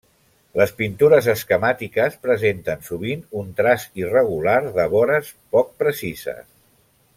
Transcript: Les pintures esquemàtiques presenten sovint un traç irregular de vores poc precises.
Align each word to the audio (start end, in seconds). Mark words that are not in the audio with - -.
Les 0.59 0.71
pintures 0.77 1.27
esquemàtiques 1.33 2.15
presenten 2.23 2.81
sovint 2.89 3.21
un 3.43 3.53
traç 3.61 3.85
irregular 4.03 4.57
de 4.81 4.87
vores 4.97 5.31
poc 5.57 5.71
precises. 5.85 6.45